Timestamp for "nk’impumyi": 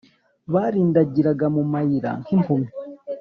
2.23-2.71